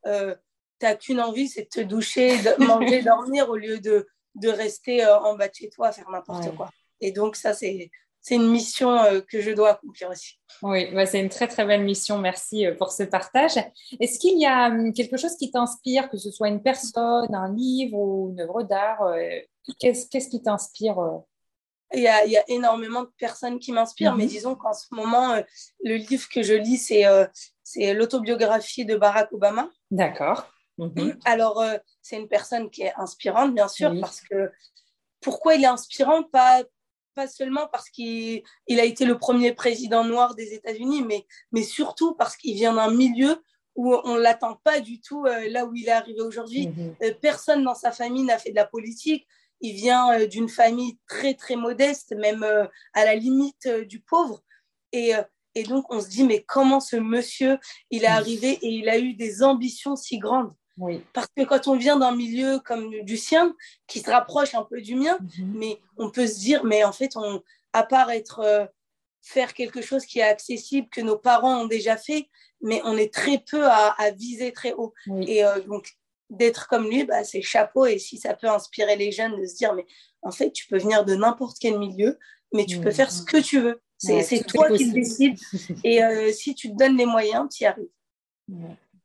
euh, 0.06 0.34
tu 0.80 0.86
n'as 0.86 0.94
qu'une 0.94 1.20
envie, 1.20 1.48
c'est 1.48 1.62
de 1.62 1.68
te 1.68 1.80
doucher, 1.80 2.38
de 2.38 2.64
manger, 2.64 3.02
dormir 3.02 3.48
au 3.48 3.56
lieu 3.56 3.78
de, 3.78 4.06
de 4.34 4.48
rester 4.48 5.04
euh, 5.04 5.18
en 5.18 5.36
bas 5.36 5.48
de 5.48 5.54
chez 5.54 5.70
toi 5.70 5.88
à 5.88 5.92
faire 5.92 6.10
n'importe 6.10 6.54
quoi. 6.56 6.70
Et 7.00 7.12
donc, 7.12 7.36
ça, 7.36 7.54
c'est. 7.54 7.90
C'est 8.24 8.36
une 8.36 8.52
mission 8.52 8.96
euh, 8.98 9.20
que 9.20 9.40
je 9.40 9.50
dois 9.50 9.70
accomplir 9.70 10.08
aussi. 10.08 10.38
Oui, 10.62 10.94
bah, 10.94 11.06
c'est 11.06 11.18
une 11.18 11.28
très 11.28 11.48
très 11.48 11.64
belle 11.64 11.82
mission. 11.82 12.18
Merci 12.18 12.66
pour 12.78 12.92
ce 12.92 13.02
partage. 13.02 13.56
Est-ce 13.98 14.20
qu'il 14.20 14.38
y 14.38 14.46
a 14.46 14.68
hum, 14.68 14.92
quelque 14.92 15.16
chose 15.16 15.34
qui 15.34 15.50
t'inspire, 15.50 16.08
que 16.08 16.16
ce 16.16 16.30
soit 16.30 16.46
une 16.46 16.62
personne, 16.62 17.34
un 17.34 17.52
livre 17.52 17.98
ou 17.98 18.30
une 18.30 18.42
œuvre 18.42 18.62
d'art 18.62 19.00
Qu'est-ce 19.80 20.28
qui 20.28 20.40
t'inspire 20.40 21.22
il 21.94 22.02
y, 22.02 22.08
a, 22.08 22.24
il 22.24 22.32
y 22.32 22.36
a, 22.36 22.44
énormément 22.48 23.02
de 23.02 23.10
personnes 23.18 23.58
qui 23.58 23.72
m'inspirent, 23.72 24.16
mais 24.16 24.24
mhm. 24.24 24.30
disons 24.30 24.54
qu'en 24.54 24.72
ce 24.72 24.86
moment, 24.90 25.32
euh, 25.32 25.42
le 25.82 25.96
livre 25.96 26.28
que 26.28 26.42
je 26.42 26.54
lis, 26.54 26.78
c'est 26.78 27.06
euh, 27.06 27.26
c'est 27.62 27.94
l'autobiographie 27.94 28.84
de 28.84 28.96
Barack 28.96 29.32
Obama. 29.32 29.70
D'accord. 29.90 30.46
Mhm. 30.78 31.18
Alors, 31.24 31.60
euh, 31.60 31.76
c'est 32.00 32.16
une 32.16 32.28
personne 32.28 32.70
qui 32.70 32.82
est 32.82 32.92
inspirante, 32.96 33.54
bien 33.54 33.68
sûr, 33.68 33.92
parce 34.00 34.20
que 34.20 34.50
pourquoi 35.20 35.54
il 35.54 35.64
est 35.64 35.68
inspirant? 35.68 36.22
Pas, 36.22 36.62
pas 37.14 37.28
seulement 37.28 37.68
parce 37.70 37.88
qu'il 37.88 38.42
il 38.66 38.80
a 38.80 38.84
été 38.84 39.04
le 39.04 39.18
premier 39.18 39.52
président 39.52 40.04
noir 40.04 40.34
des 40.34 40.54
États-Unis, 40.54 41.02
mais, 41.02 41.26
mais 41.52 41.62
surtout 41.62 42.14
parce 42.14 42.36
qu'il 42.36 42.54
vient 42.54 42.74
d'un 42.74 42.90
milieu 42.90 43.42
où 43.74 43.94
on 44.04 44.16
ne 44.16 44.20
l'attend 44.20 44.56
pas 44.64 44.80
du 44.80 45.00
tout 45.00 45.24
là 45.24 45.64
où 45.64 45.74
il 45.74 45.88
est 45.88 45.92
arrivé 45.92 46.20
aujourd'hui. 46.20 46.68
Mhm. 46.68 47.14
personne 47.22 47.64
dans 47.64 47.74
sa 47.74 47.90
famille 47.90 48.24
n'a 48.24 48.38
fait 48.38 48.50
de 48.50 48.56
la 48.56 48.66
politique 48.66 49.26
il 49.62 49.74
vient 49.74 50.12
euh, 50.12 50.26
d'une 50.26 50.48
famille 50.48 50.98
très, 51.08 51.34
très 51.34 51.56
modeste, 51.56 52.14
même 52.18 52.42
euh, 52.42 52.66
à 52.92 53.04
la 53.04 53.14
limite 53.14 53.66
euh, 53.66 53.84
du 53.84 54.00
pauvre. 54.00 54.42
Et, 54.92 55.12
et, 55.54 55.62
donc, 55.62 55.86
on 55.88 56.02
se 56.02 56.08
dit, 56.08 56.24
mais 56.24 56.42
comment 56.42 56.80
ce 56.80 56.96
monsieur, 56.96 57.58
il 57.90 58.04
est 58.04 58.08
arrivé 58.08 58.58
et 58.60 58.68
il 58.68 58.90
a 58.90 58.98
eu 58.98 59.14
des 59.14 59.42
ambitions 59.42 59.96
si 59.96 60.18
grandes? 60.18 60.52
Oui. 60.76 61.02
Parce 61.14 61.28
que 61.34 61.44
quand 61.44 61.66
on 61.66 61.76
vient 61.76 61.98
d'un 61.98 62.14
milieu 62.14 62.58
comme 62.58 62.90
du 63.02 63.16
sien, 63.16 63.54
qui 63.86 64.00
se 64.00 64.10
rapproche 64.10 64.54
un 64.54 64.64
peu 64.64 64.82
du 64.82 64.94
mien, 64.94 65.16
mhm. 65.38 65.52
mais 65.54 65.80
on 65.96 66.10
peut 66.10 66.26
se 66.26 66.38
dire, 66.40 66.64
mais 66.64 66.84
en 66.84 66.92
fait, 66.92 67.16
on, 67.16 67.42
à 67.72 67.84
part 67.84 68.10
être, 68.10 68.68
faire 69.22 69.54
quelque 69.54 69.80
chose 69.80 70.04
qui 70.04 70.18
est 70.18 70.24
accessible, 70.24 70.88
que 70.90 71.00
nos 71.00 71.16
parents 71.16 71.62
ont 71.62 71.66
déjà 71.66 71.96
fait, 71.96 72.28
mais 72.60 72.82
on 72.84 72.98
est 72.98 73.12
très 73.12 73.38
peu 73.38 73.66
à, 73.66 74.10
viser 74.14 74.52
très 74.52 74.74
haut. 74.74 74.92
Et 75.26 75.42
donc, 75.66 75.96
d'être 76.32 76.68
comme 76.68 76.88
lui, 76.88 77.04
bah, 77.04 77.24
c'est 77.24 77.42
chapeau. 77.42 77.86
Et 77.86 77.98
si 77.98 78.18
ça 78.18 78.34
peut 78.34 78.48
inspirer 78.48 78.96
les 78.96 79.12
jeunes 79.12 79.40
de 79.40 79.46
se 79.46 79.56
dire, 79.56 79.74
mais 79.74 79.86
en 80.22 80.30
fait, 80.30 80.52
tu 80.52 80.66
peux 80.66 80.78
venir 80.78 81.04
de 81.04 81.14
n'importe 81.14 81.58
quel 81.60 81.78
milieu, 81.78 82.18
mais 82.52 82.66
tu 82.66 82.78
peux 82.80 82.90
faire 82.90 83.10
ce 83.10 83.22
que 83.22 83.38
tu 83.38 83.60
veux. 83.60 83.80
C'est 83.98 84.44
toi 84.46 84.70
qui 84.70 84.86
le 84.86 84.92
décides. 84.92 85.38
Et 85.84 86.02
euh, 86.02 86.32
si 86.32 86.54
tu 86.54 86.70
te 86.70 86.76
donnes 86.76 86.96
les 86.96 87.06
moyens, 87.06 87.48
tu 87.54 87.64
y 87.64 87.66
arrives. 87.66 87.88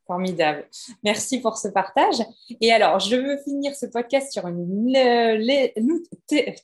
Formidable. 0.07 0.65
Merci 1.03 1.41
pour 1.41 1.57
ce 1.57 1.67
partage. 1.67 2.15
Et 2.61 2.71
alors, 2.71 2.99
je 2.99 3.17
veux 3.17 3.37
finir 3.43 3.75
ce 3.75 3.85
podcast 3.85 4.31
sur 4.31 4.47
une 4.47 4.95
euh, 4.95 5.67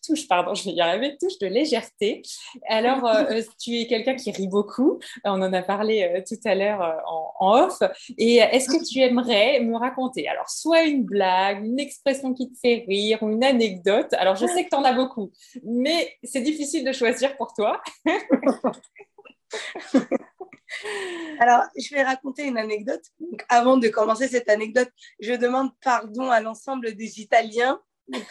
touche, 0.06 0.30
pardon, 0.30 0.56
je 0.56 0.64
vais 0.64 0.72
y 0.72 0.80
arriver, 0.80 1.18
touche 1.20 1.38
de 1.40 1.48
légèreté. 1.48 2.22
Alors, 2.70 3.06
euh, 3.06 3.26
euh, 3.32 3.42
tu 3.62 3.82
es 3.82 3.88
quelqu'un 3.88 4.16
qui 4.16 4.32
rit 4.32 4.48
beaucoup. 4.48 5.00
On 5.26 5.42
en 5.42 5.52
a 5.52 5.62
parlé 5.62 6.24
tout 6.26 6.40
à 6.46 6.56
l'heure 6.56 7.04
en, 7.06 7.66
off. 7.66 7.84
Et 8.18 8.38
est-ce 8.38 8.70
que 8.70 8.82
tu 8.82 9.00
aimerais 9.00 9.60
me 9.60 9.78
raconter, 9.78 10.30
alors, 10.30 10.50
soit 10.50 10.84
une 10.84 11.04
blague, 11.04 11.66
une 11.66 11.80
expression 11.80 12.34
qui 12.34 12.50
te 12.50 12.58
fait 12.58 12.86
rire 12.88 13.22
une 13.24 13.44
anecdote? 13.44 14.14
Alors, 14.14 14.38
je 14.38 14.46
sais 14.46 14.64
que 14.64 14.70
tu 14.70 14.76
en 14.76 14.86
as 14.86 14.94
beaucoup, 14.94 15.32
mais 15.66 16.14
c'est 16.24 16.42
difficile 16.42 16.86
de 16.86 16.94
choisir 16.94 17.36
pour 17.36 17.54
toi. 17.54 17.82
Alors, 21.40 21.64
je 21.78 21.94
vais 21.94 22.04
raconter 22.04 22.46
une 22.46 22.58
anecdote. 22.58 23.04
avant 23.50 23.78
de 23.78 23.88
commencer 23.90 24.28
cette 24.28 24.50
anecdote, 24.50 24.90
je 25.20 25.34
demande 25.34 25.72
pardon 25.82 26.30
à 26.30 26.42
l'ensemble 26.42 26.96
des 26.96 27.20
Italiens. 27.20 27.82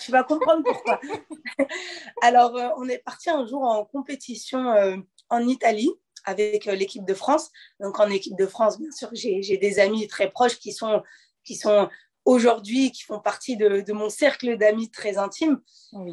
tu 0.00 0.10
vas 0.10 0.22
comprendre 0.22 0.62
pourquoi. 0.64 1.00
Alors, 2.22 2.56
euh, 2.56 2.68
on 2.76 2.88
est 2.88 2.98
parti 2.98 3.30
un 3.30 3.46
jour 3.46 3.62
en 3.62 3.84
compétition 3.84 4.70
euh, 4.70 4.96
en 5.30 5.46
Italie 5.46 5.90
avec 6.24 6.68
euh, 6.68 6.74
l'équipe 6.74 7.04
de 7.04 7.14
France. 7.14 7.50
Donc, 7.80 7.98
en 7.98 8.08
équipe 8.10 8.36
de 8.36 8.46
France, 8.46 8.78
bien 8.78 8.90
sûr, 8.90 9.08
j'ai 9.12 9.56
des 9.56 9.78
amis 9.78 10.06
très 10.08 10.30
proches 10.30 10.58
qui 10.58 10.72
sont, 10.72 11.02
qui 11.44 11.56
sont 11.56 11.88
aujourd'hui, 12.24 12.92
qui 12.92 13.02
font 13.02 13.18
partie 13.18 13.56
de, 13.56 13.92
mon 13.92 14.08
cercle 14.08 14.56
d'amis 14.56 14.90
très 14.90 15.18
intime. 15.18 15.60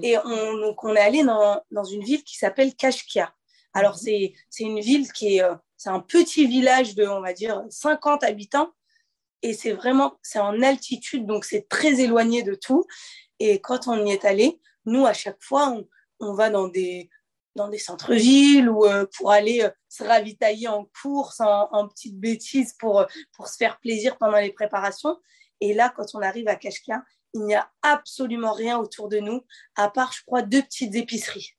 Et 0.01 0.17
on, 0.17 0.57
donc, 0.57 0.83
on 0.83 0.95
est 0.95 0.99
allé 0.99 1.23
dans, 1.23 1.61
dans 1.69 1.83
une 1.83 2.03
ville 2.03 2.23
qui 2.23 2.37
s'appelle 2.37 2.75
Kashkia. 2.75 3.33
Alors, 3.73 3.97
mhm. 4.03 4.29
c'est 4.49 4.63
une 4.63 4.79
ville 4.79 5.11
qui 5.11 5.37
est 5.37 5.43
c'est 5.79 5.89
un 5.89 6.01
petit 6.01 6.45
village 6.45 6.93
de, 6.93 7.07
on 7.07 7.21
va 7.21 7.31
dire, 7.31 7.63
50 7.69 8.25
habitants. 8.25 8.69
Et 9.41 9.53
c'est 9.53 9.71
vraiment, 9.71 10.19
c'est 10.21 10.39
en 10.39 10.61
altitude, 10.61 11.25
donc 11.25 11.45
c'est 11.45 11.69
très 11.69 12.01
éloigné 12.01 12.43
de 12.43 12.53
tout. 12.53 12.85
Et 13.39 13.61
quand 13.61 13.87
on 13.87 14.05
y 14.05 14.11
est 14.11 14.25
allé, 14.25 14.59
nous, 14.85 15.05
à 15.05 15.13
chaque 15.13 15.41
fois, 15.41 15.73
on, 16.19 16.33
va 16.33 16.49
dans 16.49 16.67
des, 16.67 17.09
dans 17.55 17.69
des 17.69 17.77
centres-villes 17.77 18.69
ou 18.69 18.85
euh, 18.85 19.05
pour 19.17 19.31
aller 19.31 19.61
euh, 19.61 19.69
se 19.87 20.03
ravitailler 20.03 20.67
en 20.67 20.89
course, 21.01 21.39
en, 21.39 21.69
en 21.71 21.87
petites 21.87 22.19
bêtises 22.19 22.73
pour, 22.73 23.05
pour 23.31 23.47
se 23.47 23.55
faire 23.55 23.79
plaisir 23.79 24.17
pendant 24.17 24.39
les 24.39 24.51
préparations. 24.51 25.17
Et 25.61 25.73
là, 25.73 25.93
quand 25.95 26.13
on 26.13 26.21
arrive 26.21 26.49
à 26.49 26.57
Kashkia, 26.57 27.01
il 27.33 27.43
n'y 27.43 27.55
a 27.55 27.71
absolument 27.83 28.51
rien 28.51 28.77
autour 28.77 29.07
de 29.07 29.19
nous, 29.19 29.45
à 29.77 29.89
part, 29.89 30.11
je 30.11 30.23
crois, 30.25 30.41
deux 30.41 30.61
petites 30.61 30.95
épiceries. 30.95 31.55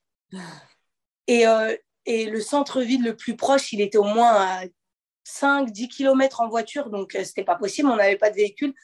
Et, 1.27 1.47
euh, 1.47 1.75
et 2.07 2.26
le 2.26 2.40
centre-ville 2.40 3.04
le 3.04 3.16
plus 3.16 3.37
proche, 3.37 3.73
il 3.73 3.80
était 3.80 3.99
au 3.99 4.04
moins 4.04 4.33
à 4.33 4.62
5-10 5.26 5.88
km 5.88 6.40
en 6.40 6.49
voiture, 6.49 6.90
donc 6.90 7.14
euh, 7.14 7.25
c'était 7.25 7.45
pas 7.45 7.57
possible, 7.57 7.88
on 7.88 7.97
n'avait 7.97 8.16
pas 8.16 8.30
de 8.30 8.37
véhicule. 8.37 8.75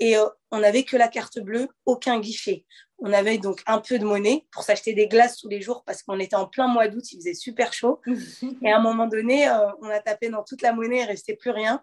Et 0.00 0.16
euh, 0.16 0.28
on 0.52 0.60
n'avait 0.60 0.84
que 0.84 0.96
la 0.96 1.08
carte 1.08 1.40
bleue, 1.40 1.68
aucun 1.84 2.20
guichet. 2.20 2.64
On 2.98 3.12
avait 3.12 3.38
donc 3.38 3.62
un 3.66 3.78
peu 3.78 3.98
de 3.98 4.04
monnaie 4.04 4.46
pour 4.52 4.62
s'acheter 4.62 4.92
des 4.92 5.08
glaces 5.08 5.38
tous 5.38 5.48
les 5.48 5.60
jours 5.60 5.82
parce 5.84 6.02
qu'on 6.02 6.20
était 6.20 6.36
en 6.36 6.46
plein 6.46 6.68
mois 6.68 6.88
d'août, 6.88 7.12
il 7.12 7.16
faisait 7.16 7.34
super 7.34 7.72
chaud. 7.72 8.00
et 8.62 8.70
à 8.70 8.76
un 8.76 8.80
moment 8.80 9.06
donné, 9.06 9.48
euh, 9.48 9.66
on 9.80 9.88
a 9.88 10.00
tapé 10.00 10.28
dans 10.28 10.44
toute 10.44 10.62
la 10.62 10.72
monnaie, 10.72 10.98
il 10.98 11.02
ne 11.02 11.08
restait 11.08 11.34
plus 11.34 11.50
rien. 11.50 11.82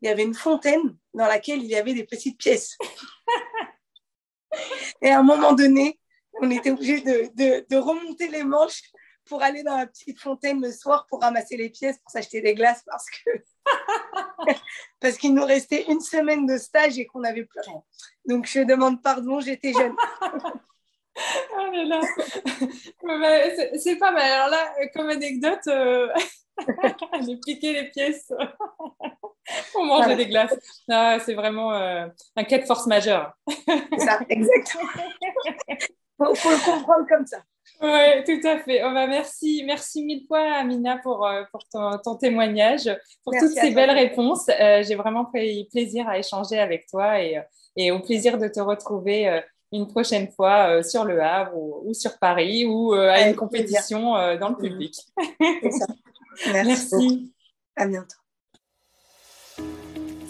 Il 0.00 0.08
y 0.08 0.10
avait 0.10 0.24
une 0.24 0.34
fontaine 0.34 0.96
dans 1.14 1.26
laquelle 1.26 1.62
il 1.62 1.68
y 1.68 1.76
avait 1.76 1.94
des 1.94 2.04
petites 2.04 2.38
pièces. 2.38 2.76
et 5.02 5.10
à 5.10 5.20
un 5.20 5.22
moment 5.22 5.52
donné, 5.52 6.00
on 6.40 6.50
était 6.50 6.72
obligé 6.72 7.00
de, 7.00 7.64
de 7.68 7.76
remonter 7.76 8.26
les 8.26 8.42
manches 8.42 8.82
pour 9.26 9.42
aller 9.42 9.62
dans 9.62 9.76
la 9.76 9.86
petite 9.86 10.20
fontaine 10.20 10.60
le 10.60 10.72
soir 10.72 11.06
pour 11.08 11.20
ramasser 11.20 11.56
les 11.56 11.70
pièces 11.70 11.98
pour 11.98 12.10
s'acheter 12.10 12.40
des 12.40 12.54
glaces 12.54 12.82
parce 12.86 13.06
que 13.10 13.30
parce 15.00 15.16
qu'il 15.16 15.34
nous 15.34 15.44
restait 15.44 15.84
une 15.88 16.00
semaine 16.00 16.46
de 16.46 16.58
stage 16.58 16.98
et 16.98 17.06
qu'on 17.06 17.20
n'avait 17.20 17.44
plus 17.44 17.60
rien. 17.60 17.82
Donc 18.26 18.46
je 18.46 18.60
demande 18.60 19.02
pardon, 19.02 19.40
j'étais 19.40 19.72
jeune. 19.72 19.94
oh 20.22 21.70
là 21.72 21.84
là. 21.84 22.00
c'est 23.78 23.96
pas 23.96 24.10
mal. 24.10 24.30
Alors 24.30 24.48
là, 24.48 24.72
comme 24.94 25.08
anecdote, 25.08 25.66
euh, 25.68 26.08
j'ai 27.26 27.36
piqué 27.36 27.72
les 27.72 27.90
pièces 27.90 28.32
pour 29.72 29.84
manger 29.84 30.16
des 30.16 30.26
glaces. 30.26 30.54
c'est 31.24 31.34
vraiment 31.34 31.72
euh, 31.72 32.06
un 32.36 32.44
cas 32.44 32.58
de 32.58 32.64
force 32.64 32.86
majeure. 32.86 33.32
ça, 33.98 34.20
exactement. 34.28 34.90
Il 35.68 36.36
faut 36.36 36.50
le 36.50 36.64
comprendre 36.64 37.06
comme 37.08 37.26
ça. 37.26 37.42
Oui, 37.82 38.24
tout 38.24 38.46
à 38.46 38.58
fait. 38.58 38.80
Oh, 38.84 38.92
bah, 38.94 39.08
merci, 39.08 39.64
merci 39.66 40.04
mille 40.04 40.24
fois, 40.28 40.52
Amina, 40.52 40.98
pour, 40.98 41.26
euh, 41.26 41.42
pour 41.50 41.62
ton, 41.68 42.14
témoignage, 42.14 42.88
pour 43.24 43.32
toutes 43.36 43.50
ces 43.50 43.72
belles 43.72 43.90
réponses. 43.90 44.48
Euh, 44.48 44.84
j'ai 44.86 44.94
vraiment 44.94 45.24
pris 45.24 45.68
plaisir 45.72 46.08
à 46.08 46.16
échanger 46.16 46.60
avec 46.60 46.86
toi 46.86 47.20
et, 47.20 47.42
et 47.76 47.90
au 47.90 47.98
plaisir 47.98 48.38
de 48.38 48.46
te 48.46 48.60
retrouver 48.60 49.28
euh, 49.28 49.40
une 49.72 49.88
prochaine 49.88 50.30
fois 50.30 50.82
sur 50.84 51.04
Le 51.04 51.20
Havre 51.20 51.56
ou, 51.56 51.92
sur 51.92 52.18
Paris 52.18 52.66
ou 52.66 52.92
à 52.92 53.26
une 53.26 53.34
compétition 53.34 54.12
dans 54.36 54.50
le 54.50 54.56
public. 54.56 54.94
Ça. 54.94 55.86
Merci. 56.52 56.66
merci. 56.66 57.32
À 57.74 57.86
bientôt. 57.86 58.16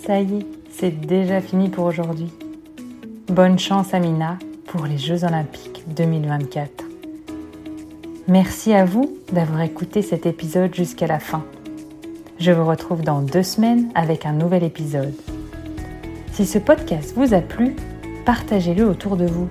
Ça 0.07 0.21
y 0.21 0.39
est, 0.39 0.47
c'est 0.71 0.93
déjà 0.93 1.41
fini 1.41 1.69
pour 1.69 1.87
aujourd'hui. 1.87 2.31
Bonne 3.27 3.59
chance, 3.59 3.93
Amina, 3.95 4.39
pour 4.67 4.87
les 4.87 4.99
Jeux 4.99 5.25
Olympiques 5.25 5.83
2024. 5.89 6.92
Merci 8.29 8.73
à 8.73 8.85
vous 8.85 9.19
d'avoir 9.33 9.63
écouté 9.63 10.01
cet 10.01 10.27
épisode 10.27 10.73
jusqu'à 10.73 11.09
la 11.09 11.19
fin. 11.19 11.45
Je 12.39 12.53
vous 12.53 12.65
retrouve 12.65 13.03
dans 13.03 13.21
deux 13.21 13.43
semaines 13.43 13.91
avec 13.97 14.27
un 14.27 14.33
nouvel 14.33 14.63
épisode. 14.63 15.15
Si 16.33 16.47
ce 16.47 16.59
podcast 16.59 17.15
vous 17.17 17.35
a 17.35 17.41
plu, 17.41 17.75
partagez-le 18.25 18.87
autour 18.87 19.17
de 19.17 19.27
vous. 19.27 19.49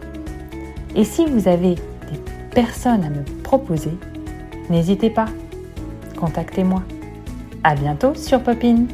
Et 0.96 1.04
si 1.04 1.26
vous 1.26 1.50
avez 1.50 1.76
des 1.76 2.20
personnes 2.54 3.04
à 3.04 3.10
me 3.10 3.24
proposer, 3.44 3.92
n'hésitez 4.70 5.10
pas. 5.10 5.28
Contactez-moi. 6.18 6.82
À 7.64 7.76
bientôt 7.76 8.16
sur 8.16 8.42
Popine. 8.42 8.88